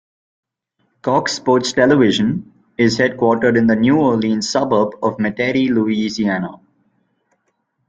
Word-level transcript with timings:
Cox 1.03 1.33
Sports 1.33 1.73
Television 1.73 2.51
is 2.75 2.97
headquartered 2.97 3.55
in 3.55 3.67
the 3.67 3.75
New 3.75 3.99
Orleans 3.99 4.49
suburb 4.49 4.93
of 5.03 5.17
Metairie, 5.17 5.69
Louisiana. 5.69 6.53